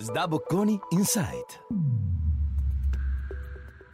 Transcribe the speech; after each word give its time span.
Sdabocconi 0.00 0.78
Insight. 0.90 1.66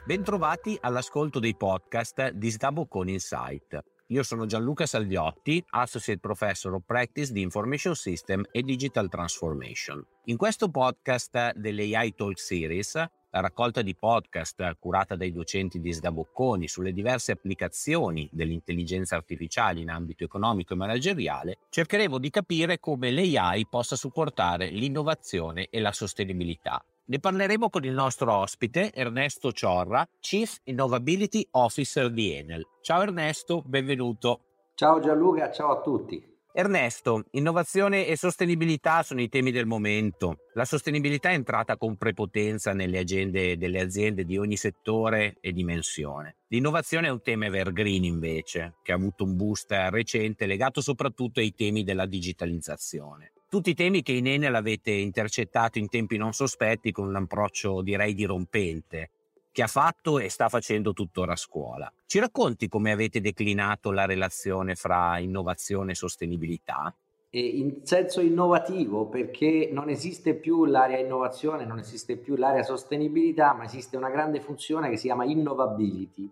Bentrovati 0.05 0.77
all'ascolto 0.79 1.39
dei 1.39 1.57
podcast 1.57 2.29
di 2.33 2.51
Sdabocconi 2.51 3.13
Insight. 3.13 3.83
Io 4.09 4.23
sono 4.23 4.45
Gianluca 4.45 4.85
Salviotti, 4.85 5.65
Associate 5.67 6.21
Professor 6.21 6.75
of 6.75 6.83
Practice 6.85 7.33
di 7.33 7.41
Information 7.41 7.95
System 7.95 8.45
e 8.51 8.61
Digital 8.61 9.09
Transformation. 9.09 10.07
In 10.25 10.37
questo 10.37 10.69
podcast 10.69 11.55
dell'AI 11.55 12.13
Talk 12.15 12.39
Series 12.39 13.03
raccolta 13.41 13.83
di 13.83 13.95
podcast 13.95 14.77
curata 14.79 15.17
dai 15.17 15.33
docenti 15.33 15.81
di 15.81 15.93
Sdabocconi 15.93 16.69
sulle 16.69 16.93
diverse 16.93 17.33
applicazioni 17.33 18.29
dell'intelligenza 18.33 19.17
artificiale 19.17 19.81
in 19.81 19.91
ambito 19.91 20.25
economico 20.25 20.75
e 20.75 20.77
manageriale, 20.77 21.59
cercheremo 21.69 22.19
di 22.19 22.31
capire 22.31 22.81
come 22.81 23.11
l'AI 23.11 23.67
possa 23.69 23.97
supportare 23.97 24.69
l'innovazione 24.69 25.69
e 25.71 25.81
la 25.81 25.93
sostenibilità. 25.93 26.85
Ne 27.07 27.19
parleremo 27.19 27.69
con 27.69 27.85
il 27.85 27.93
nostro 27.93 28.33
ospite 28.33 28.93
Ernesto 28.93 29.53
Ciorra, 29.53 30.09
Chief 30.21 30.59
Innovability 30.65 31.47
Officer 31.51 32.11
di 32.11 32.33
Enel. 32.33 32.67
Ciao 32.81 33.03
Ernesto, 33.03 33.63
benvenuto. 33.65 34.41
Ciao 34.75 35.01
Gianluca, 35.01 35.51
ciao 35.53 35.79
a 35.79 35.81
tutti. 35.83 36.34
Ernesto, 36.57 37.25
innovazione 37.33 38.07
e 38.07 38.17
sostenibilità 38.17 39.03
sono 39.03 39.21
i 39.21 39.29
temi 39.29 39.51
del 39.51 39.67
momento. 39.67 40.37
La 40.53 40.65
sostenibilità 40.65 41.31
è 41.31 41.35
entrata 41.35 41.77
con 41.77 41.97
prepotenza 41.97 42.73
nelle 42.73 42.99
agende 42.99 43.57
delle 43.57 43.81
aziende 43.81 44.25
di 44.25 44.39
ogni 44.39 44.55
settore 44.55 45.37
e 45.41 45.51
dimensione. 45.51 46.37
L'innovazione 46.47 47.09
è 47.09 47.11
un 47.11 47.23
tema 47.23 47.47
evergreen 47.47 48.05
invece, 48.05 48.75
che 48.85 48.93
ha 48.93 48.95
avuto 48.95 49.25
un 49.25 49.35
boost 49.35 49.73
recente 49.91 50.47
legato 50.47 50.81
soprattutto 50.81 51.41
ai 51.41 51.53
temi 51.57 51.83
della 51.83 52.07
digitalizzazione. 52.07 53.33
Tutti 53.49 53.75
temi 53.75 54.03
che 54.03 54.13
in 54.13 54.29
Enel 54.29 54.55
avete 54.55 54.93
intercettato 54.93 55.81
in 55.81 55.89
tempi 55.89 56.17
non 56.17 56.33
sospetti 56.33 56.93
con 56.93 57.09
un 57.09 57.17
approccio 57.17 57.83
direi 57.83 58.15
dirompente, 58.15 59.11
che 59.55 59.63
ha 59.63 59.69
fatto 59.69 60.19
e 60.19 60.29
sta 60.31 60.49
facendo 60.49 60.93
tuttora 60.93 61.35
a 61.35 61.37
scuola. 61.37 61.91
Ci 62.07 62.19
racconti 62.19 62.67
come 62.67 62.91
avete 62.91 63.21
declinato 63.21 63.93
la 63.93 64.05
relazione 64.05 64.75
fra 64.75 65.17
innovazione 65.21 65.93
e 65.93 65.95
sostenibilità? 65.95 66.93
in 67.37 67.81
senso 67.83 68.21
innovativo 68.21 69.07
perché 69.07 69.69
non 69.73 69.89
esiste 69.89 70.35
più 70.35 70.67
l'area 70.67 71.01
innovazione, 71.01 71.65
non 71.65 71.81
esiste 71.81 72.17
più 72.17 72.37
l'area 72.37 72.63
sostenibilità, 72.63 73.53
ma 73.55 73.65
esiste 73.65 73.97
una 73.97 74.09
grande 74.09 74.41
funzione 74.41 74.89
che 74.89 74.97
si 74.97 75.07
chiama 75.07 75.25
innovability. 75.25 76.31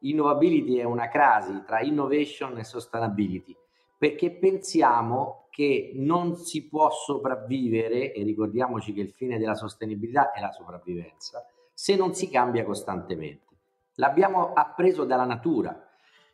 Innovability 0.00 0.78
è 0.78 0.82
una 0.82 1.08
crasi 1.08 1.62
tra 1.64 1.80
innovation 1.82 2.58
e 2.58 2.64
sustainability 2.64 3.56
perché 4.00 4.30
pensiamo 4.30 5.48
che 5.50 5.92
non 5.94 6.34
si 6.34 6.66
può 6.66 6.90
sopravvivere, 6.90 8.14
e 8.14 8.22
ricordiamoci 8.22 8.94
che 8.94 9.02
il 9.02 9.10
fine 9.10 9.36
della 9.38 9.54
sostenibilità 9.54 10.32
è 10.32 10.40
la 10.40 10.50
sopravvivenza, 10.50 11.44
se 11.80 11.96
non 11.96 12.12
si 12.12 12.28
cambia 12.28 12.62
costantemente. 12.62 13.56
L'abbiamo 13.94 14.52
appreso 14.52 15.04
dalla 15.04 15.24
natura. 15.24 15.74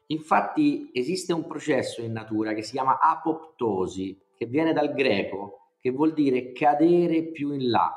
Infatti 0.07 0.91
esiste 0.93 1.33
un 1.33 1.47
processo 1.47 2.03
in 2.03 2.11
natura 2.11 2.53
che 2.53 2.63
si 2.63 2.73
chiama 2.73 2.99
apoptosi, 2.99 4.21
che 4.35 4.47
viene 4.47 4.73
dal 4.73 4.93
greco, 4.93 5.75
che 5.79 5.91
vuol 5.91 6.15
dire 6.15 6.51
cadere 6.51 7.27
più 7.27 7.53
in 7.53 7.71
là, 7.71 7.95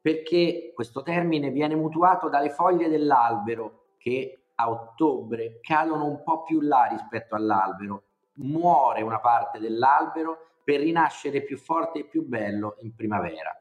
perché 0.00 0.72
questo 0.74 1.04
termine 1.04 1.52
viene 1.52 1.76
mutuato 1.76 2.28
dalle 2.28 2.50
foglie 2.50 2.88
dell'albero 2.88 3.90
che 3.96 4.36
a 4.56 4.68
ottobre 4.68 5.60
cadono 5.60 6.04
un 6.04 6.24
po' 6.24 6.42
più 6.42 6.60
in 6.60 6.66
là 6.66 6.88
rispetto 6.90 7.36
all'albero, 7.36 8.06
muore 8.38 9.02
una 9.02 9.20
parte 9.20 9.60
dell'albero 9.60 10.48
per 10.64 10.80
rinascere 10.80 11.44
più 11.44 11.58
forte 11.58 12.00
e 12.00 12.04
più 12.06 12.26
bello 12.26 12.74
in 12.80 12.92
primavera 12.96 13.56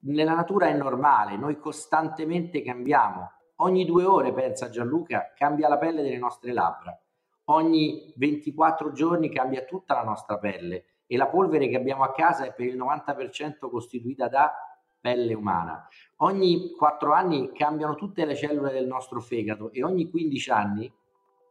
nella 0.00 0.34
natura 0.34 0.68
è 0.68 0.74
normale, 0.74 1.36
noi 1.36 1.58
costantemente 1.58 2.62
cambiamo. 2.62 3.32
Ogni 3.56 3.84
due 3.84 4.04
ore, 4.04 4.32
pensa 4.32 4.68
Gianluca, 4.68 5.32
cambia 5.34 5.68
la 5.68 5.78
pelle 5.78 6.02
delle 6.02 6.18
nostre 6.18 6.52
labbra. 6.52 6.96
Ogni 7.46 8.12
24 8.16 8.92
giorni 8.92 9.30
cambia 9.30 9.64
tutta 9.64 9.94
la 9.94 10.04
nostra 10.04 10.38
pelle 10.38 10.84
e 11.06 11.16
la 11.16 11.26
polvere 11.26 11.68
che 11.68 11.76
abbiamo 11.76 12.04
a 12.04 12.12
casa 12.12 12.44
è 12.44 12.52
per 12.52 12.66
il 12.66 12.76
90% 12.76 13.70
costituita 13.70 14.28
da 14.28 14.52
pelle 15.00 15.34
umana. 15.34 15.88
Ogni 16.18 16.72
4 16.76 17.12
anni 17.12 17.50
cambiano 17.52 17.94
tutte 17.94 18.24
le 18.24 18.36
cellule 18.36 18.72
del 18.72 18.86
nostro 18.86 19.20
fegato 19.20 19.72
e 19.72 19.82
ogni 19.82 20.10
15 20.10 20.50
anni 20.50 20.92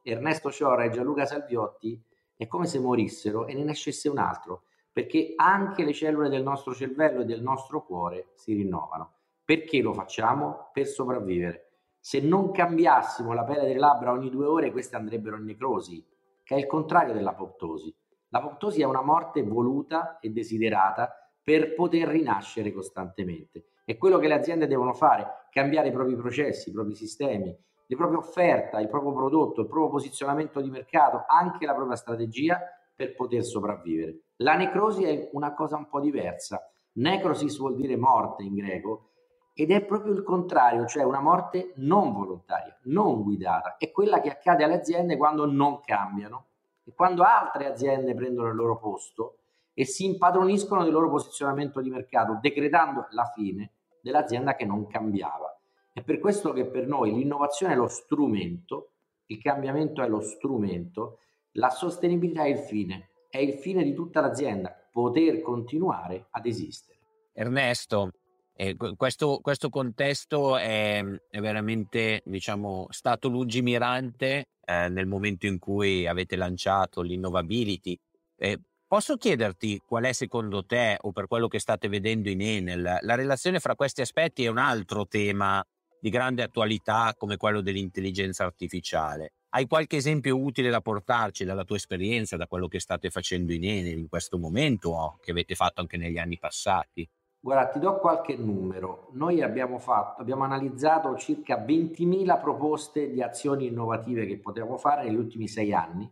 Ernesto 0.03 0.51
Ciora 0.51 0.83
e 0.83 0.89
Gianluca 0.89 1.25
Salviotti 1.25 2.01
è 2.37 2.47
come 2.47 2.67
se 2.67 2.79
morissero 2.79 3.47
e 3.47 3.53
ne 3.53 3.63
nascesse 3.63 4.07
un 4.07 4.19
altro 4.19 4.63
perché 4.97 5.33
anche 5.35 5.85
le 5.85 5.93
cellule 5.93 6.27
del 6.27 6.41
nostro 6.41 6.73
cervello 6.73 7.21
e 7.21 7.25
del 7.25 7.43
nostro 7.43 7.85
cuore 7.85 8.29
si 8.33 8.55
rinnovano. 8.55 9.17
Perché 9.45 9.79
lo 9.79 9.93
facciamo? 9.93 10.71
Per 10.73 10.87
sopravvivere. 10.87 11.73
Se 11.99 12.19
non 12.19 12.49
cambiassimo 12.49 13.31
la 13.33 13.43
pelle 13.43 13.67
delle 13.67 13.77
labbra 13.77 14.11
ogni 14.11 14.31
due 14.31 14.47
ore, 14.47 14.71
queste 14.71 14.95
andrebbero 14.95 15.37
in 15.37 15.43
necrosi, 15.43 16.03
che 16.41 16.55
è 16.55 16.57
il 16.57 16.65
contrario 16.65 17.13
dell'apoptosi. 17.13 17.95
L'apoptosi 18.29 18.81
è 18.81 18.85
una 18.85 19.03
morte 19.03 19.43
voluta 19.43 20.17
e 20.19 20.31
desiderata 20.31 21.13
per 21.43 21.75
poter 21.75 22.07
rinascere 22.07 22.71
costantemente. 22.71 23.65
È 23.85 23.97
quello 23.97 24.17
che 24.17 24.27
le 24.27 24.33
aziende 24.33 24.65
devono 24.65 24.93
fare, 24.93 25.45
cambiare 25.51 25.89
i 25.89 25.91
propri 25.91 26.15
processi, 26.15 26.69
i 26.69 26.73
propri 26.73 26.95
sistemi, 26.95 27.55
la 27.85 27.95
propria 27.95 28.17
offerta, 28.17 28.79
il 28.79 28.87
proprio 28.87 29.13
prodotto, 29.13 29.61
il 29.61 29.67
proprio 29.67 29.91
posizionamento 29.91 30.59
di 30.59 30.71
mercato, 30.71 31.23
anche 31.27 31.67
la 31.67 31.75
propria 31.75 31.95
strategia 31.95 32.59
per 32.97 33.13
poter 33.13 33.43
sopravvivere. 33.43 34.21
La 34.37 34.55
necrosi 34.55 35.03
è 35.03 35.29
una 35.33 35.53
cosa 35.53 35.77
un 35.77 35.87
po' 35.87 35.99
diversa. 35.99 36.67
Necrosis 36.93 37.57
vuol 37.59 37.75
dire 37.75 37.95
morte 37.95 38.41
in 38.41 38.55
greco 38.55 39.11
ed 39.53 39.69
è 39.69 39.85
proprio 39.85 40.13
il 40.13 40.23
contrario, 40.23 40.87
cioè 40.87 41.03
una 41.03 41.21
morte 41.21 41.73
non 41.75 42.11
volontaria, 42.11 42.75
non 42.85 43.21
guidata. 43.21 43.77
È 43.77 43.91
quella 43.91 44.19
che 44.19 44.31
accade 44.31 44.63
alle 44.63 44.79
aziende 44.79 45.15
quando 45.15 45.45
non 45.45 45.81
cambiano 45.81 46.45
e 46.83 46.93
quando 46.95 47.21
altre 47.21 47.67
aziende 47.67 48.15
prendono 48.15 48.49
il 48.49 48.55
loro 48.55 48.79
posto 48.79 49.37
e 49.75 49.85
si 49.85 50.05
impadroniscono 50.05 50.83
del 50.83 50.91
loro 50.91 51.11
posizionamento 51.11 51.81
di 51.81 51.91
mercato, 51.91 52.39
decretando 52.41 53.05
la 53.11 53.25
fine 53.25 53.73
dell'azienda 54.01 54.55
che 54.55 54.65
non 54.65 54.87
cambiava. 54.87 55.55
È 55.93 56.01
per 56.01 56.19
questo 56.19 56.51
che 56.51 56.65
per 56.65 56.87
noi 56.87 57.13
l'innovazione 57.13 57.73
è 57.73 57.75
lo 57.75 57.87
strumento, 57.87 58.93
il 59.27 59.39
cambiamento 59.39 60.01
è 60.01 60.07
lo 60.07 60.21
strumento, 60.21 61.19
la 61.57 61.69
sostenibilità 61.69 62.43
è 62.43 62.49
il 62.49 62.59
fine 62.59 63.09
è 63.29 63.37
il 63.37 63.53
fine 63.53 63.83
di 63.83 63.93
tutta 63.93 64.21
l'azienda, 64.21 64.75
poter 64.91 65.41
continuare 65.41 66.27
ad 66.31 66.45
esistere. 66.45 66.97
Ernesto, 67.33 68.11
eh, 68.55 68.75
questo, 68.95 69.39
questo, 69.41 69.69
contesto 69.69 70.57
è, 70.57 71.03
è, 71.29 71.39
veramente 71.39 72.21
diciamo, 72.25 72.87
stato 72.89 73.29
lungimirante 73.29 74.47
eh, 74.65 74.89
nel 74.89 75.05
momento 75.05 75.45
in 75.45 75.59
cui 75.59 76.07
avete 76.07 76.35
lanciato 76.35 77.01
l'innovability. 77.01 77.97
Eh, 78.37 78.59
posso 78.87 79.17
chiederti 79.17 79.81
qual 79.85 80.05
è 80.05 80.13
secondo 80.13 80.65
te, 80.65 80.97
o 81.01 81.11
per 81.11 81.27
quello 81.27 81.47
che 81.47 81.59
state 81.59 81.87
vedendo 81.87 82.29
in 82.29 82.41
Enel, 82.41 82.99
la 83.01 83.15
relazione 83.15 83.59
fra 83.59 83.75
questi 83.75 84.01
aspetti 84.01 84.43
è 84.43 84.47
un 84.47 84.57
altro 84.57 85.05
tema 85.05 85.63
di 85.99 86.09
grande 86.09 86.41
attualità 86.41 87.13
come 87.15 87.37
quello 87.37 87.61
dell'intelligenza 87.61 88.45
artificiale. 88.45 89.33
Hai 89.57 89.65
qualche 89.65 89.95
esempio 89.95 90.37
utile 90.37 90.69
da 90.69 90.81
portarci 90.81 91.43
dalla 91.43 91.63
tua 91.63 91.77
esperienza, 91.77 92.37
da 92.37 92.45
quello 92.45 92.67
che 92.67 92.79
state 92.79 93.09
facendo 93.09 93.53
in 93.53 93.63
Enel 93.63 93.97
in 93.97 94.07
questo 94.07 94.37
momento 94.37 94.91
o 94.91 95.17
che 95.19 95.31
avete 95.31 95.55
fatto 95.55 95.81
anche 95.81 95.97
negli 95.97 96.19
anni 96.19 96.37
passati? 96.37 97.09
Guarda, 97.39 97.71
ti 97.71 97.79
do 97.79 97.97
qualche 97.97 98.35
numero. 98.35 99.09
Noi 99.13 99.41
abbiamo, 99.41 99.79
fatto, 99.79 100.21
abbiamo 100.21 100.43
analizzato 100.43 101.17
circa 101.17 101.57
20.000 101.65 102.39
proposte 102.39 103.09
di 103.09 103.19
azioni 103.23 103.65
innovative 103.65 104.27
che 104.27 104.37
potevamo 104.37 104.77
fare 104.77 105.05
negli 105.05 105.15
ultimi 105.15 105.47
sei 105.47 105.73
anni. 105.73 106.07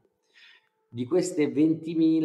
Di 0.89 1.06
queste 1.06 1.45
20.000 1.45 2.23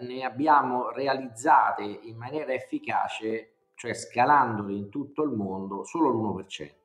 eh, 0.00 0.04
ne 0.04 0.22
abbiamo 0.22 0.90
realizzate 0.90 1.82
in 1.82 2.18
maniera 2.18 2.52
efficace, 2.52 3.52
cioè 3.74 3.94
scalandole 3.94 4.74
in 4.74 4.90
tutto 4.90 5.22
il 5.22 5.30
mondo, 5.30 5.82
solo 5.84 6.10
l'1%. 6.10 6.81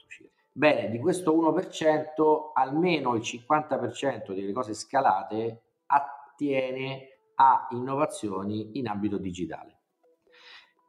Bene, 0.57 0.89
di 0.89 0.97
questo 0.97 1.35
1%, 1.35 2.51
almeno 2.55 3.13
il 3.13 3.21
50% 3.21 4.33
delle 4.33 4.51
cose 4.53 4.73
scalate 4.73 5.61
attiene 5.85 7.19
a 7.35 7.67
innovazioni 7.73 8.79
in 8.79 8.87
ambito 8.87 9.19
digitale. 9.19 9.81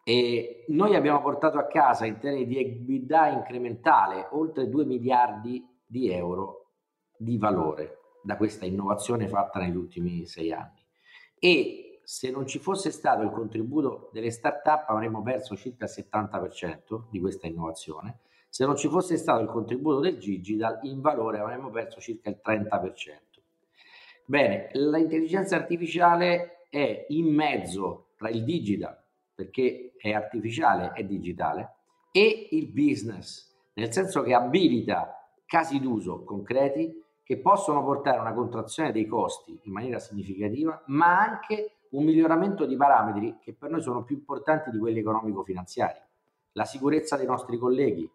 E 0.04 0.64
noi 0.68 0.96
abbiamo 0.96 1.20
portato 1.20 1.58
a 1.58 1.66
casa 1.66 2.06
in 2.06 2.18
termini 2.18 2.46
di 2.46 2.56
EBITDA 2.56 3.28
incrementale 3.28 4.28
oltre 4.30 4.70
2 4.70 4.86
miliardi 4.86 5.62
di 5.84 6.10
euro 6.10 6.70
di 7.14 7.36
valore 7.36 7.98
da 8.22 8.38
questa 8.38 8.64
innovazione 8.64 9.28
fatta 9.28 9.58
negli 9.58 9.76
ultimi 9.76 10.24
sei 10.24 10.50
anni. 10.50 10.82
E 11.38 12.00
se 12.04 12.30
non 12.30 12.46
ci 12.46 12.58
fosse 12.58 12.90
stato 12.90 13.20
il 13.20 13.30
contributo 13.30 14.08
delle 14.14 14.30
start-up 14.30 14.88
avremmo 14.88 15.20
perso 15.20 15.54
circa 15.56 15.84
il 15.84 15.90
70% 15.90 17.02
di 17.10 17.20
questa 17.20 17.46
innovazione 17.46 18.20
se 18.48 18.64
non 18.64 18.76
ci 18.76 18.88
fosse 18.88 19.16
stato 19.16 19.42
il 19.42 19.48
contributo 19.48 20.00
del 20.00 20.18
digital, 20.18 20.80
in 20.82 21.00
valore 21.00 21.38
avremmo 21.38 21.70
perso 21.70 22.00
circa 22.00 22.30
il 22.30 22.40
30%. 22.44 23.18
Bene, 24.24 24.68
l'intelligenza 24.72 25.56
artificiale 25.56 26.66
è 26.68 27.06
in 27.08 27.34
mezzo 27.34 28.08
tra 28.16 28.28
il 28.28 28.44
digital, 28.44 28.96
perché 29.34 29.94
è 29.96 30.12
artificiale 30.12 30.92
e 30.94 31.06
digitale, 31.06 31.74
e 32.12 32.48
il 32.50 32.68
business, 32.68 33.54
nel 33.74 33.92
senso 33.92 34.22
che 34.22 34.34
abilita 34.34 35.32
casi 35.46 35.80
d'uso 35.80 36.24
concreti 36.24 37.02
che 37.22 37.38
possono 37.38 37.84
portare 37.84 38.18
a 38.18 38.22
una 38.22 38.34
contrazione 38.34 38.92
dei 38.92 39.06
costi 39.06 39.58
in 39.62 39.72
maniera 39.72 39.98
significativa, 39.98 40.82
ma 40.86 41.18
anche 41.18 41.72
un 41.90 42.04
miglioramento 42.04 42.66
di 42.66 42.76
parametri 42.76 43.36
che 43.40 43.54
per 43.54 43.70
noi 43.70 43.80
sono 43.80 44.02
più 44.02 44.16
importanti 44.16 44.70
di 44.70 44.78
quelli 44.78 44.98
economico-finanziari. 44.98 45.98
La 46.52 46.64
sicurezza 46.64 47.16
dei 47.16 47.26
nostri 47.26 47.56
colleghi. 47.56 48.10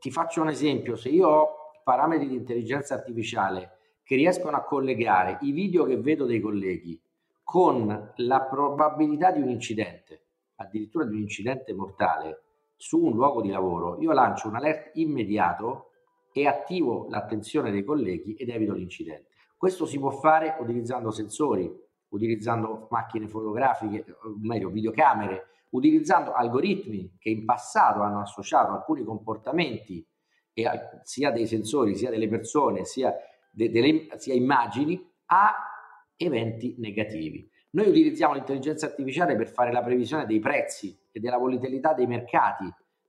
Ti 0.00 0.12
faccio 0.12 0.42
un 0.42 0.48
esempio, 0.48 0.94
se 0.94 1.08
io 1.08 1.28
ho 1.28 1.48
parametri 1.82 2.28
di 2.28 2.36
intelligenza 2.36 2.94
artificiale 2.94 3.78
che 4.04 4.14
riescono 4.14 4.56
a 4.56 4.62
collegare 4.62 5.38
i 5.40 5.50
video 5.50 5.84
che 5.84 5.98
vedo 5.98 6.24
dei 6.24 6.40
colleghi 6.40 7.00
con 7.42 8.12
la 8.16 8.42
probabilità 8.42 9.32
di 9.32 9.40
un 9.40 9.48
incidente, 9.48 10.26
addirittura 10.56 11.04
di 11.04 11.14
un 11.14 11.22
incidente 11.22 11.72
mortale 11.74 12.42
su 12.76 13.02
un 13.02 13.14
luogo 13.14 13.42
di 13.42 13.48
lavoro, 13.48 14.00
io 14.00 14.12
lancio 14.12 14.46
un 14.46 14.54
alert 14.54 14.92
immediato 14.94 15.90
e 16.32 16.46
attivo 16.46 17.06
l'attenzione 17.08 17.72
dei 17.72 17.82
colleghi 17.82 18.34
ed 18.34 18.50
evito 18.50 18.74
l'incidente. 18.74 19.30
Questo 19.56 19.84
si 19.84 19.98
può 19.98 20.10
fare 20.10 20.56
utilizzando 20.60 21.10
sensori, 21.10 21.68
utilizzando 22.10 22.86
macchine 22.90 23.26
fotografiche, 23.26 24.04
o 24.22 24.36
meglio 24.40 24.68
videocamere, 24.68 25.48
utilizzando 25.70 26.32
algoritmi 26.32 27.16
che 27.18 27.30
in 27.30 27.44
passato 27.44 28.02
hanno 28.02 28.20
associato 28.20 28.72
alcuni 28.72 29.04
comportamenti 29.04 30.06
sia 31.02 31.30
dei 31.30 31.46
sensori, 31.46 31.94
sia 31.94 32.10
delle 32.10 32.28
persone, 32.28 32.84
sia, 32.84 33.14
de, 33.50 33.70
delle, 33.70 34.08
sia 34.16 34.34
immagini 34.34 35.00
a 35.26 35.54
eventi 36.16 36.74
negativi. 36.78 37.48
Noi 37.70 37.88
utilizziamo 37.88 38.34
l'intelligenza 38.34 38.86
artificiale 38.86 39.36
per 39.36 39.48
fare 39.48 39.70
la 39.70 39.82
previsione 39.82 40.26
dei 40.26 40.40
prezzi 40.40 40.98
e 41.12 41.20
della 41.20 41.36
volatilità 41.36 41.92
dei 41.92 42.06
mercati 42.06 42.64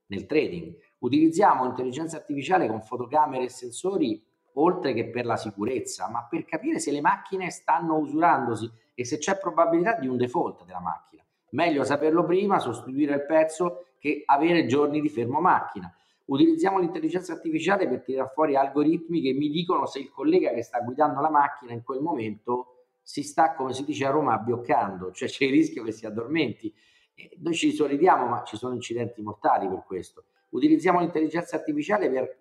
nel 0.08 0.26
trading. 0.26 0.76
Utilizziamo 1.00 1.64
l'intelligenza 1.64 2.18
artificiale 2.18 2.68
con 2.68 2.82
fotocamere 2.82 3.46
e 3.46 3.50
sensori 3.50 4.24
oltre 4.54 4.94
che 4.94 5.10
per 5.10 5.26
la 5.26 5.38
sicurezza, 5.38 6.10
ma 6.10 6.28
per 6.30 6.46
capire 6.46 6.80
se 6.80 6.92
le 6.92 7.02
macchine 7.02 7.50
stanno 7.50 7.98
usurandosi 7.98 8.70
e 8.94 9.06
se 9.06 9.18
c'è 9.18 9.38
probabilità 9.38 9.98
di 9.98 10.08
un 10.08 10.18
default 10.18 10.66
della 10.66 10.82
macchina. 10.82 11.19
Meglio 11.52 11.84
saperlo 11.84 12.24
prima, 12.26 12.60
sostituire 12.60 13.16
il 13.16 13.26
pezzo 13.26 13.86
che 13.98 14.24
avere 14.26 14.66
giorni 14.66 15.02
di 15.02 15.10
fermo 15.10 15.40
macchina. 15.40 15.94
Utilizziamo 16.26 16.78
l'intelligenza 16.78 17.34
artificiale 17.34 17.88
per 17.88 18.04
tirare 18.04 18.30
fuori 18.34 18.56
algoritmi 18.56 19.20
che 19.20 19.34
mi 19.34 19.50
dicono 19.50 19.88
se 19.88 20.00
il 20.00 20.12
collega 20.12 20.52
che 20.54 20.62
sta 20.62 20.80
guidando 20.80 21.22
la 21.22 21.30
macchina 21.30 21.74
in 21.74 21.84
quel 21.84 22.02
momento 22.02 22.86
si 23.02 23.24
sta, 23.24 23.56
come 23.56 23.74
si 23.74 23.84
dice 23.84 24.06
a 24.06 24.12
Roma, 24.12 24.34
abbioccando, 24.34 25.12
cioè 25.12 25.28
c'è 25.28 25.46
il 25.46 25.52
rischio 25.52 25.84
che 25.84 25.92
si 25.92 26.06
addormenti. 26.06 26.72
E 27.16 27.32
noi 27.40 27.56
ci 27.56 27.72
sorridiamo, 27.72 28.28
ma 28.28 28.44
ci 28.44 28.56
sono 28.56 28.76
incidenti 28.76 29.22
mortali 29.24 29.68
per 29.68 29.84
questo. 29.88 30.26
Utilizziamo 30.50 31.00
l'intelligenza 31.00 31.56
artificiale 31.56 32.10
per, 32.10 32.38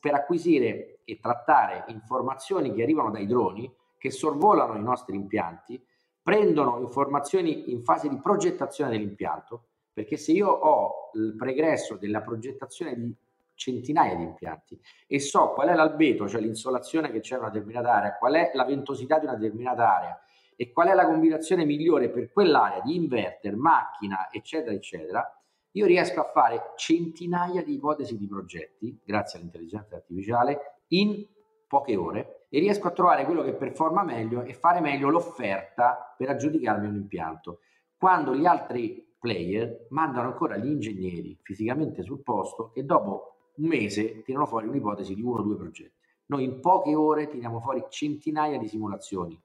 per 0.00 0.14
acquisire 0.14 1.00
e 1.04 1.18
trattare 1.18 1.84
informazioni 1.88 2.74
che 2.74 2.82
arrivano 2.82 3.10
dai 3.10 3.26
droni 3.26 3.74
che 3.96 4.10
sorvolano 4.10 4.76
i 4.76 4.82
nostri 4.82 5.16
impianti, 5.16 5.82
prendono 6.28 6.78
informazioni 6.80 7.72
in 7.72 7.82
fase 7.82 8.06
di 8.06 8.20
progettazione 8.20 8.90
dell'impianto, 8.90 9.68
perché 9.94 10.18
se 10.18 10.32
io 10.32 10.50
ho 10.50 11.10
il 11.14 11.34
pregresso 11.34 11.96
della 11.96 12.20
progettazione 12.20 12.94
di 12.94 13.16
centinaia 13.54 14.14
di 14.14 14.24
impianti 14.24 14.78
e 15.06 15.20
so 15.20 15.54
qual 15.54 15.68
è 15.68 15.74
l'albedo, 15.74 16.28
cioè 16.28 16.42
l'insolazione 16.42 17.10
che 17.10 17.20
c'è 17.20 17.36
in 17.36 17.40
una 17.40 17.48
determinata 17.48 17.94
area, 17.94 18.16
qual 18.18 18.34
è 18.34 18.50
la 18.52 18.66
ventosità 18.66 19.18
di 19.18 19.24
una 19.24 19.36
determinata 19.36 19.96
area 19.96 20.20
e 20.54 20.70
qual 20.70 20.88
è 20.88 20.94
la 20.94 21.06
combinazione 21.06 21.64
migliore 21.64 22.10
per 22.10 22.30
quell'area 22.30 22.82
di 22.82 22.94
inverter, 22.94 23.56
macchina, 23.56 24.28
eccetera, 24.30 24.74
eccetera, 24.74 25.42
io 25.70 25.86
riesco 25.86 26.20
a 26.20 26.30
fare 26.30 26.72
centinaia 26.76 27.62
di 27.62 27.72
ipotesi 27.72 28.18
di 28.18 28.26
progetti, 28.26 29.00
grazie 29.02 29.38
all'intelligenza 29.38 29.96
artificiale, 29.96 30.82
in 30.88 31.26
poche 31.66 31.96
ore 31.96 32.37
e 32.48 32.58
riesco 32.60 32.86
a 32.88 32.92
trovare 32.92 33.24
quello 33.24 33.42
che 33.42 33.54
performa 33.54 34.02
meglio 34.02 34.42
e 34.42 34.54
fare 34.54 34.80
meglio 34.80 35.08
l'offerta 35.10 36.14
per 36.16 36.30
aggiudicarmi 36.30 36.86
un 36.86 36.96
impianto. 36.96 37.60
Quando 37.96 38.34
gli 38.34 38.46
altri 38.46 39.06
player 39.18 39.86
mandano 39.90 40.28
ancora 40.28 40.56
gli 40.56 40.68
ingegneri 40.68 41.38
fisicamente 41.42 42.02
sul 42.02 42.22
posto 42.22 42.70
che 42.70 42.84
dopo 42.84 43.50
un 43.56 43.66
mese 43.66 44.22
tirano 44.22 44.46
fuori 44.46 44.68
un'ipotesi 44.68 45.14
di 45.14 45.22
uno 45.22 45.40
o 45.40 45.42
due 45.42 45.56
progetti. 45.56 45.96
Noi 46.26 46.44
in 46.44 46.60
poche 46.60 46.94
ore 46.94 47.28
tiriamo 47.28 47.60
fuori 47.60 47.84
centinaia 47.88 48.58
di 48.58 48.68
simulazioni 48.68 49.40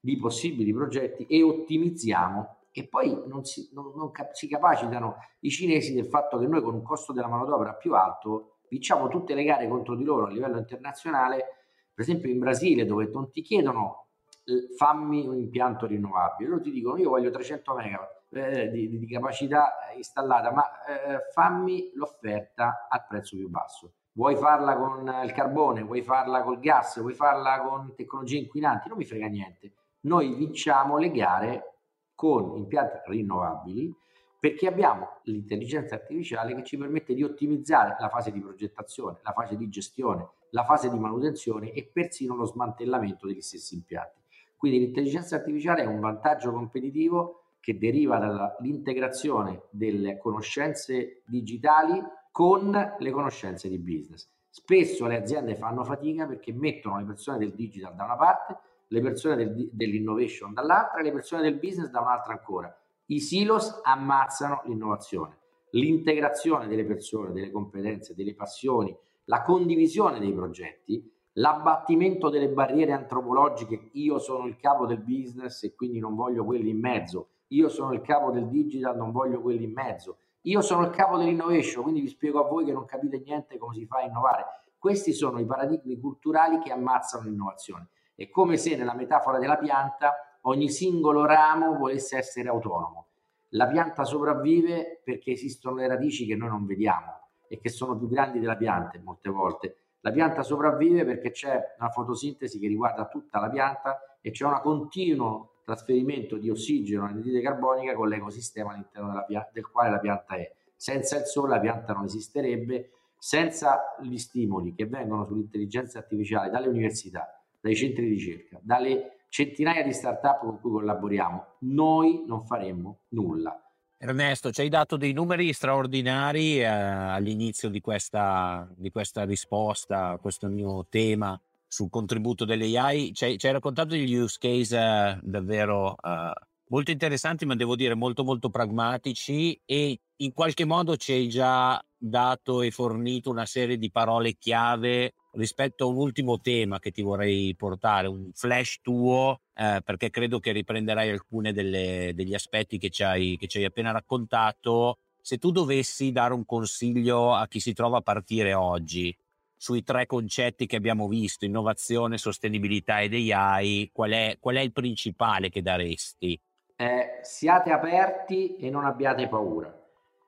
di 0.00 0.16
possibili 0.16 0.72
progetti 0.72 1.26
e 1.26 1.42
ottimizziamo 1.42 2.56
e 2.70 2.86
poi 2.86 3.22
non 3.26 3.44
si, 3.44 3.68
non, 3.72 3.92
non 3.96 4.10
cap- 4.10 4.32
si 4.32 4.48
capacitano 4.48 5.16
i 5.40 5.50
cinesi 5.50 5.92
del 5.92 6.06
fatto 6.06 6.38
che 6.38 6.46
noi 6.46 6.62
con 6.62 6.74
un 6.74 6.82
costo 6.82 7.12
della 7.12 7.26
manodopera 7.26 7.74
più 7.74 7.94
alto 7.94 8.58
vinciamo 8.68 9.08
tutte 9.08 9.34
le 9.34 9.42
gare 9.42 9.68
contro 9.68 9.96
di 9.96 10.04
loro 10.04 10.26
a 10.26 10.30
livello 10.30 10.58
internazionale 10.58 11.57
per 11.98 12.06
esempio 12.06 12.30
in 12.30 12.38
Brasile 12.38 12.86
dove 12.86 13.10
non 13.12 13.28
ti 13.28 13.42
chiedono 13.42 14.06
eh, 14.44 14.72
fammi 14.76 15.26
un 15.26 15.36
impianto 15.36 15.84
rinnovabile, 15.84 16.48
loro 16.48 16.62
ti 16.62 16.70
dicono 16.70 16.96
io 16.96 17.08
voglio 17.08 17.28
300 17.28 17.74
megawatt 17.74 18.26
eh, 18.30 18.70
di, 18.70 19.00
di, 19.00 19.06
capacità 19.08 19.72
installata, 19.96 20.52
ma 20.52 20.62
eh, 20.84 21.18
fammi 21.32 21.90
l'offerta 21.94 22.86
al 22.88 23.04
prezzo 23.08 23.34
più 23.34 23.48
basso. 23.48 23.94
Vuoi 24.12 24.36
farla 24.36 24.76
con 24.76 25.12
il 25.24 25.32
carbone, 25.32 25.82
vuoi 25.82 26.02
farla 26.02 26.44
col 26.44 26.60
gas, 26.60 27.00
vuoi 27.00 27.14
farla 27.14 27.62
con 27.62 27.92
tecnologie 27.96 28.38
inquinanti, 28.38 28.88
non 28.88 28.98
mi 28.98 29.04
frega 29.04 29.26
niente. 29.26 29.72
Noi 30.02 30.36
vinciamo 30.36 30.98
le 30.98 31.10
gare 31.10 31.78
con 32.14 32.56
impianti 32.56 33.10
rinnovabili 33.10 33.92
perché 34.38 34.68
abbiamo 34.68 35.18
l'intelligenza 35.24 35.96
artificiale 35.96 36.54
che 36.54 36.62
ci 36.62 36.76
permette 36.76 37.12
di 37.12 37.24
ottimizzare 37.24 37.96
la 37.98 38.08
fase 38.08 38.30
di 38.30 38.40
progettazione, 38.40 39.18
la 39.24 39.32
fase 39.32 39.56
di 39.56 39.68
gestione, 39.68 40.28
la 40.50 40.64
fase 40.64 40.90
di 40.90 40.98
manutenzione 40.98 41.72
e 41.72 41.84
persino 41.84 42.34
lo 42.34 42.44
smantellamento 42.44 43.26
degli 43.26 43.40
stessi 43.40 43.74
impianti. 43.74 44.20
Quindi 44.56 44.80
l'intelligenza 44.80 45.36
artificiale 45.36 45.82
è 45.82 45.86
un 45.86 46.00
vantaggio 46.00 46.52
competitivo 46.52 47.42
che 47.60 47.78
deriva 47.78 48.18
dall'integrazione 48.18 49.64
delle 49.70 50.18
conoscenze 50.18 51.22
digitali 51.26 52.02
con 52.30 52.96
le 52.98 53.10
conoscenze 53.10 53.68
di 53.68 53.78
business. 53.78 54.28
Spesso 54.48 55.06
le 55.06 55.16
aziende 55.16 55.54
fanno 55.54 55.84
fatica 55.84 56.26
perché 56.26 56.52
mettono 56.52 56.98
le 56.98 57.04
persone 57.04 57.38
del 57.38 57.54
digital 57.54 57.94
da 57.94 58.04
una 58.04 58.16
parte, 58.16 58.56
le 58.88 59.00
persone 59.00 59.36
del, 59.36 59.68
dell'innovation 59.72 60.52
dall'altra 60.52 61.00
e 61.00 61.04
le 61.04 61.12
persone 61.12 61.42
del 61.42 61.58
business 61.58 61.90
da 61.90 62.00
un'altra 62.00 62.32
ancora. 62.32 62.74
I 63.06 63.20
silos 63.20 63.80
ammazzano 63.82 64.62
l'innovazione. 64.66 65.38
L'integrazione 65.70 66.66
delle 66.66 66.84
persone, 66.84 67.32
delle 67.32 67.50
competenze, 67.50 68.14
delle 68.14 68.34
passioni, 68.34 68.96
la 69.28 69.42
condivisione 69.42 70.18
dei 70.18 70.32
progetti, 70.32 71.06
l'abbattimento 71.32 72.30
delle 72.30 72.48
barriere 72.48 72.92
antropologiche, 72.92 73.90
io 73.92 74.18
sono 74.18 74.46
il 74.46 74.56
capo 74.56 74.86
del 74.86 75.00
business 75.00 75.62
e 75.64 75.74
quindi 75.74 75.98
non 75.98 76.14
voglio 76.14 76.44
quelli 76.44 76.70
in 76.70 76.80
mezzo, 76.80 77.28
io 77.48 77.68
sono 77.68 77.92
il 77.92 78.00
capo 78.00 78.30
del 78.30 78.48
digital, 78.48 78.96
non 78.96 79.12
voglio 79.12 79.42
quelli 79.42 79.64
in 79.64 79.72
mezzo, 79.72 80.18
io 80.42 80.62
sono 80.62 80.84
il 80.84 80.90
capo 80.90 81.18
dell'innovation, 81.18 81.82
quindi 81.82 82.00
vi 82.00 82.08
spiego 82.08 82.42
a 82.42 82.48
voi 82.48 82.64
che 82.64 82.72
non 82.72 82.86
capite 82.86 83.20
niente 83.20 83.58
come 83.58 83.74
si 83.74 83.84
fa 83.84 83.98
a 83.98 84.04
innovare. 84.04 84.44
Questi 84.78 85.12
sono 85.12 85.38
i 85.38 85.44
paradigmi 85.44 86.00
culturali 86.00 86.58
che 86.58 86.72
ammazzano 86.72 87.24
l'innovazione. 87.24 87.88
È 88.14 88.30
come 88.30 88.56
se 88.56 88.76
nella 88.76 88.94
metafora 88.94 89.38
della 89.38 89.58
pianta 89.58 90.38
ogni 90.42 90.70
singolo 90.70 91.26
ramo 91.26 91.76
volesse 91.76 92.16
essere 92.16 92.48
autonomo. 92.48 93.08
La 93.50 93.66
pianta 93.66 94.04
sopravvive 94.04 95.02
perché 95.04 95.32
esistono 95.32 95.76
le 95.76 95.86
radici 95.86 96.24
che 96.24 96.34
noi 96.34 96.48
non 96.48 96.64
vediamo 96.64 97.17
e 97.48 97.58
che 97.58 97.68
sono 97.68 97.96
più 97.96 98.08
grandi 98.08 98.38
della 98.38 98.56
pianta 98.56 98.98
molte 99.02 99.30
volte. 99.30 99.76
La 100.00 100.12
pianta 100.12 100.42
sopravvive 100.42 101.04
perché 101.04 101.30
c'è 101.30 101.74
una 101.78 101.90
fotosintesi 101.90 102.58
che 102.58 102.68
riguarda 102.68 103.06
tutta 103.06 103.40
la 103.40 103.48
pianta 103.48 103.98
e 104.20 104.30
c'è 104.30 104.44
un 104.44 104.60
continuo 104.62 105.62
trasferimento 105.64 106.36
di 106.36 106.48
ossigeno 106.50 107.06
e 107.06 107.10
anidride 107.10 107.40
carbonica 107.40 107.94
con 107.94 108.08
l'ecosistema 108.08 108.72
all'interno 108.72 109.24
pia- 109.26 109.48
del 109.52 109.68
quale 109.68 109.90
la 109.90 109.98
pianta 109.98 110.36
è. 110.36 110.50
Senza 110.74 111.18
il 111.18 111.24
sole 111.24 111.50
la 111.50 111.60
pianta 111.60 111.92
non 111.92 112.04
esisterebbe, 112.04 112.90
senza 113.18 113.96
gli 114.00 114.16
stimoli 114.16 114.74
che 114.74 114.86
vengono 114.86 115.26
sull'intelligenza 115.26 115.98
artificiale 115.98 116.50
dalle 116.50 116.68
università, 116.68 117.42
dai 117.60 117.74
centri 117.74 118.04
di 118.04 118.10
ricerca, 118.10 118.60
dalle 118.62 119.24
centinaia 119.28 119.82
di 119.82 119.92
start-up 119.92 120.40
con 120.40 120.60
cui 120.60 120.70
collaboriamo, 120.70 121.46
noi 121.60 122.24
non 122.26 122.46
faremmo 122.46 123.00
nulla. 123.08 123.60
Ernesto, 124.00 124.52
ci 124.52 124.60
hai 124.60 124.68
dato 124.68 124.96
dei 124.96 125.12
numeri 125.12 125.52
straordinari 125.52 126.60
eh, 126.60 126.66
all'inizio 126.66 127.68
di 127.68 127.80
questa, 127.80 128.72
di 128.76 128.90
questa 128.90 129.24
risposta 129.24 130.10
a 130.10 130.18
questo 130.18 130.46
mio 130.46 130.86
tema 130.88 131.38
sul 131.66 131.90
contributo 131.90 132.44
dell'AI. 132.44 133.12
Ci 133.12 133.24
hai, 133.24 133.38
ci 133.38 133.46
hai 133.46 133.52
raccontato 133.54 133.88
degli 133.88 134.14
use 134.14 134.36
case 134.38 134.78
eh, 134.78 135.18
davvero 135.20 135.96
eh, 136.00 136.32
molto 136.68 136.92
interessanti, 136.92 137.44
ma 137.44 137.56
devo 137.56 137.74
dire 137.74 137.94
molto 137.94 138.22
molto 138.22 138.50
pragmatici 138.50 139.60
e 139.64 139.98
in 140.14 140.32
qualche 140.32 140.64
modo 140.64 140.96
ci 140.96 141.10
hai 141.10 141.28
già 141.28 141.82
dato 141.96 142.62
e 142.62 142.70
fornito 142.70 143.30
una 143.30 143.46
serie 143.46 143.78
di 143.78 143.90
parole 143.90 144.36
chiave 144.38 145.14
rispetto 145.32 145.84
a 145.84 145.88
un 145.88 145.96
ultimo 145.96 146.40
tema 146.40 146.78
che 146.78 146.90
ti 146.90 147.02
vorrei 147.02 147.54
portare, 147.56 148.08
un 148.08 148.30
flash 148.32 148.80
tuo, 148.80 149.40
eh, 149.54 149.80
perché 149.84 150.10
credo 150.10 150.38
che 150.38 150.52
riprenderai 150.52 151.10
alcuni 151.10 151.52
degli 151.52 152.34
aspetti 152.34 152.78
che 152.78 152.90
ci, 152.90 153.02
hai, 153.02 153.36
che 153.38 153.46
ci 153.46 153.58
hai 153.58 153.64
appena 153.64 153.90
raccontato 153.90 154.98
se 155.20 155.38
tu 155.38 155.50
dovessi 155.50 156.10
dare 156.10 156.32
un 156.32 156.44
consiglio 156.44 157.34
a 157.34 157.46
chi 157.48 157.60
si 157.60 157.74
trova 157.74 157.98
a 157.98 158.02
partire 158.02 158.54
oggi 158.54 159.14
sui 159.54 159.82
tre 159.82 160.06
concetti 160.06 160.66
che 160.66 160.76
abbiamo 160.76 161.08
visto, 161.08 161.44
innovazione, 161.44 162.16
sostenibilità 162.16 163.02
ed 163.02 163.12
AI, 163.12 163.90
qual 163.92 164.12
è, 164.12 164.36
qual 164.40 164.56
è 164.56 164.60
il 164.60 164.72
principale 164.72 165.50
che 165.50 165.60
daresti? 165.60 166.40
Eh, 166.76 167.18
siate 167.22 167.72
aperti 167.72 168.56
e 168.56 168.70
non 168.70 168.84
abbiate 168.84 169.28
paura. 169.28 169.74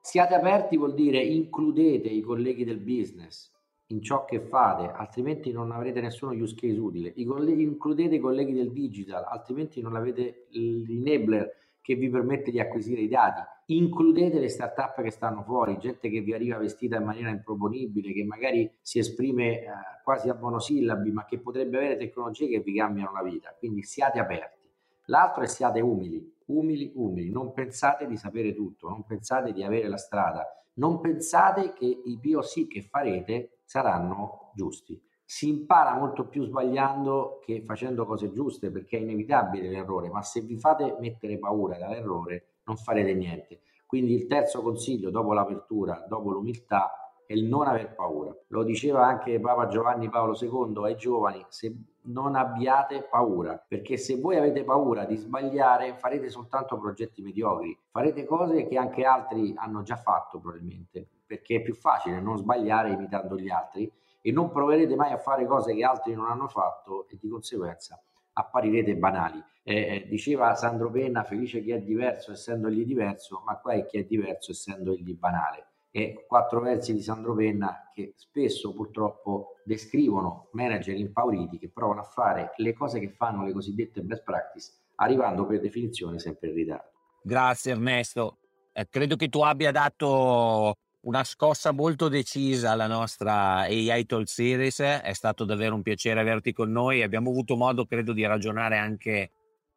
Siate 0.02 0.35
aperti 0.35 0.76
vuol 0.76 0.95
dire 0.95 1.19
includete 1.19 2.09
i 2.09 2.21
colleghi 2.21 2.64
del 2.64 2.80
business 2.80 3.50
in 3.91 4.03
ciò 4.03 4.25
che 4.25 4.41
fate, 4.41 4.89
altrimenti 4.89 5.53
non 5.53 5.73
avrete 5.73 6.01
nessuno 6.01 6.33
use 6.33 6.55
case 6.55 6.79
utile. 6.79 7.13
I 7.17 7.25
colleghi, 7.25 7.63
includete 7.63 8.17
i 8.17 8.21
colleghi 8.21 8.53
del 8.53 8.73
digital, 8.73 9.25
altrimenti 9.25 9.81
non 9.81 9.97
avete 9.97 10.47
l'enabler 10.51 11.57
che 11.81 11.95
vi 11.95 12.09
permette 12.09 12.51
di 12.51 12.61
acquisire 12.61 13.01
i 13.01 13.09
dati. 13.09 13.41
Includete 13.67 14.39
le 14.39 14.49
startup 14.49 15.01
che 15.03 15.11
stanno 15.11 15.43
fuori, 15.43 15.79
gente 15.79 16.09
che 16.09 16.21
vi 16.21 16.33
arriva 16.33 16.59
vestita 16.59 16.97
in 16.97 17.05
maniera 17.05 17.31
improponibile, 17.31 18.13
che 18.13 18.25
magari 18.25 18.71
si 18.81 18.99
esprime 18.99 19.61
eh, 19.61 19.69
quasi 20.05 20.29
a 20.29 20.35
monosillabi, 20.35 21.11
ma 21.11 21.25
che 21.25 21.39
potrebbe 21.39 21.79
avere 21.79 21.97
tecnologie 21.97 22.49
che 22.49 22.61
vi 22.61 22.77
cambiano 22.77 23.13
la 23.13 23.23
vita. 23.23 23.55
Quindi 23.59 23.83
siate 23.83 24.19
aperti. 24.21 24.59
L'altro 25.07 25.43
è 25.43 25.47
siate 25.47 25.81
umili, 25.81 26.37
umili, 26.47 26.93
umili. 26.95 27.31
Non 27.31 27.53
pensate 27.53 28.07
di 28.07 28.17
sapere 28.17 28.55
tutto, 28.55 28.89
non 28.89 29.05
pensate 29.05 29.53
di 29.53 29.65
avere 29.65 29.89
la 29.89 29.97
strada, 29.97 30.47
non 30.75 31.01
pensate 31.01 31.73
che 31.73 32.03
i 32.05 32.19
POC 32.21 32.69
che 32.69 32.83
farete 32.83 33.60
saranno 33.71 34.50
giusti 34.57 35.00
si 35.31 35.49
impara 35.49 35.95
molto 35.95 36.27
più 36.27 36.43
sbagliando 36.43 37.39
che 37.45 37.62
facendo 37.65 38.05
cose 38.05 38.33
giuste 38.33 38.73
perché 38.73 38.99
è 38.99 39.00
inevitabile 39.00 39.69
l'errore, 39.69 40.09
ma 40.09 40.23
se 40.23 40.41
vi 40.41 40.57
fate 40.59 40.97
mettere 40.99 41.39
paura 41.39 41.79
dall'errore 41.79 42.55
non 42.65 42.77
farete 42.77 43.15
niente. 43.15 43.61
Quindi 43.87 44.12
il 44.12 44.27
terzo 44.27 44.61
consiglio 44.61 45.11
dopo 45.11 45.33
l'apertura, 45.33 46.05
dopo 46.09 46.33
l'umiltà, 46.33 47.10
è 47.31 47.35
il 47.35 47.45
non 47.45 47.69
aver 47.69 47.95
paura. 47.95 48.37
Lo 48.49 48.65
diceva 48.65 49.07
anche 49.07 49.39
Papa 49.39 49.69
Giovanni 49.69 50.09
Paolo 50.09 50.37
II 50.37 50.85
ai 50.85 50.97
giovani, 50.97 51.47
se 51.49 51.73
non 52.07 52.35
abbiate 52.35 53.07
paura, 53.09 53.65
perché 53.69 53.97
se 53.99 54.19
voi 54.19 54.37
avete 54.37 54.65
paura 54.65 55.05
di 55.05 55.15
sbagliare 55.15 55.95
farete 55.95 56.29
soltanto 56.29 56.77
progetti 56.77 57.23
mediocri, 57.23 57.79
farete 57.89 58.25
cose 58.25 58.67
che 58.67 58.77
anche 58.77 59.05
altri 59.05 59.55
hanno 59.57 59.83
già 59.83 59.95
fatto 59.95 60.41
probabilmente, 60.41 61.07
perché 61.25 61.57
è 61.57 61.63
più 61.63 61.75
facile 61.75 62.21
non 62.21 62.37
sbagliare 62.37 62.91
imitando 62.91 63.37
gli 63.37 63.49
altri 63.49 63.89
e 64.21 64.33
non 64.33 64.51
proverete 64.51 64.97
mai 64.97 65.13
a 65.13 65.19
fare 65.19 65.47
cose 65.47 65.73
che 65.73 65.85
altri 65.85 66.15
non 66.15 66.27
hanno 66.27 66.49
fatto 66.49 67.07
e 67.09 67.17
di 67.21 67.29
conseguenza 67.29 68.03
apparirete 68.33 68.97
banali. 68.97 69.41
Eh, 69.63 69.75
eh, 69.75 70.07
diceva 70.09 70.57
Sandro 70.57 70.91
Penna, 70.91 71.23
felice 71.23 71.63
chi 71.63 71.71
è 71.71 71.81
diverso 71.81 72.33
essendo 72.33 72.67
egli 72.67 72.85
diverso, 72.85 73.41
ma 73.47 73.57
qua 73.57 73.75
è 73.75 73.87
chi 73.87 73.99
è 73.99 74.05
diverso 74.05 74.51
essendo 74.51 74.91
egli 74.91 75.15
banale. 75.15 75.70
E 75.93 76.25
quattro 76.29 76.61
versi 76.61 76.93
di 76.93 77.03
Sandro 77.03 77.35
Penna 77.35 77.91
che 77.93 78.13
spesso 78.17 78.73
purtroppo 78.73 79.57
descrivono 79.65 80.49
manager 80.53 80.97
impauriti 80.97 81.59
che 81.59 81.69
provano 81.69 82.01
a 82.01 82.05
fare 82.05 82.53
le 82.57 82.73
cose 82.75 83.01
che 83.01 83.11
fanno 83.11 83.45
le 83.45 83.53
cosiddette 83.53 84.01
best 84.03 84.23
practice, 84.23 84.73
arrivando 84.97 85.47
per 85.47 85.61
definizione 85.61 86.19
sempre 86.19 86.51
in 86.51 86.55
ritardo. 86.55 86.91
Grazie 87.23 87.73
Ernesto. 87.73 88.39
Eh, 88.73 88.89
credo 88.89 89.17
che 89.17 89.29
tu 89.29 89.41
abbia 89.43 89.73
dato 89.73 90.77
una 91.03 91.25
scossa 91.25 91.73
molto 91.73 92.09
decisa 92.09 92.73
alla 92.73 92.87
nostra 92.87 93.61
AI 93.61 94.07
Talk 94.07 94.29
Series. 94.29 94.81
È 94.81 95.13
stato 95.13 95.45
davvero 95.45 95.75
un 95.75 95.83
piacere 95.83 96.21
averti 96.21 96.53
con 96.53 96.71
noi. 96.71 97.03
Abbiamo 97.03 97.31
avuto 97.31 97.57
modo, 97.57 97.87
credo, 97.87 98.13
di 98.13 98.25
ragionare 98.25 98.77
anche 98.77 99.31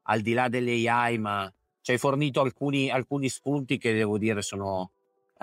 al 0.04 0.22
di 0.22 0.34
là 0.34 0.50
dell'AI, 0.50 1.18
ma 1.18 1.52
ci 1.82 1.92
hai 1.92 1.98
fornito 1.98 2.42
alcuni, 2.42 2.90
alcuni 2.90 3.30
spunti 3.30 3.78
che 3.78 3.94
devo 3.94 4.18
dire 4.18 4.42
sono, 4.42 4.92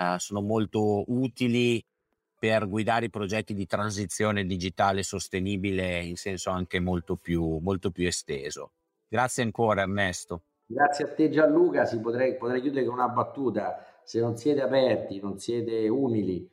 uh, 0.01 0.17
sono 0.17 0.41
molto 0.41 1.03
utili 1.07 1.83
per 2.37 2.67
guidare 2.67 3.05
i 3.05 3.09
progetti 3.11 3.53
di 3.53 3.67
transizione 3.67 4.45
digitale 4.45 5.03
sostenibile 5.03 6.01
in 6.01 6.15
senso 6.15 6.49
anche 6.49 6.79
molto 6.79 7.15
più, 7.15 7.59
molto 7.59 7.91
più 7.91 8.07
esteso. 8.07 8.71
Grazie 9.07 9.43
ancora 9.43 9.81
Ernesto. 9.81 10.41
Grazie 10.65 11.05
a 11.05 11.13
te 11.13 11.29
Gianluca, 11.29 11.85
si 11.85 11.99
potrei, 11.99 12.37
potrei 12.37 12.61
chiudere 12.61 12.85
con 12.85 12.95
una 12.95 13.09
battuta 13.09 13.85
se 14.03 14.19
non 14.19 14.37
siete 14.37 14.61
aperti, 14.61 15.19
non 15.19 15.37
siete 15.37 15.87
umili 15.87 16.49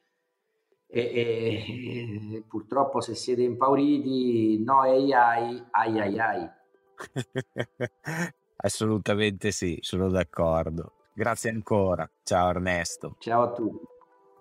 e, 0.87 1.01
e, 1.01 2.37
e 2.37 2.45
purtroppo 2.47 3.01
se 3.01 3.15
siete 3.15 3.43
impauriti, 3.43 4.63
no 4.63 4.81
ai 4.81 5.13
ai, 5.13 5.63
ai 5.71 6.01
ai 6.01 6.19
ai. 6.19 6.51
Assolutamente 8.57 9.53
sì, 9.53 9.79
sono 9.81 10.09
d'accordo. 10.09 10.98
Grazie 11.19 11.51
ancora. 11.51 12.09
Ciao 12.23 12.51
Ernesto. 12.51 13.17
Ciao 13.19 13.43
a 13.43 13.51
tutti. 13.51 13.85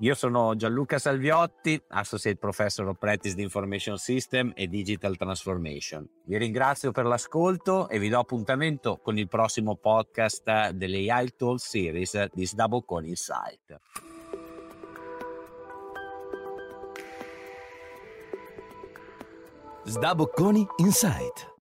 Io 0.01 0.13
sono 0.13 0.55
Gianluca 0.55 0.99
Salviotti, 0.99 1.81
Associate 1.87 2.37
Professor 2.37 2.87
of 2.87 2.99
Practice 2.99 3.33
di 3.33 3.41
Information 3.41 3.97
System 3.97 4.51
e 4.53 4.67
Digital 4.67 5.17
Transformation. 5.17 6.07
Vi 6.25 6.37
ringrazio 6.37 6.91
per 6.91 7.05
l'ascolto 7.05 7.89
e 7.89 7.97
vi 7.97 8.09
do 8.09 8.19
appuntamento 8.19 8.99
con 9.01 9.17
il 9.17 9.27
prossimo 9.27 9.75
podcast 9.75 10.69
dell'AI 10.69 11.33
Tool 11.35 11.59
Series 11.59 12.27
di 12.31 12.45
Sdabocon 12.45 13.05
Insight. 13.05 13.79
Sdabocconi 19.83 20.67
Insight 20.75 21.56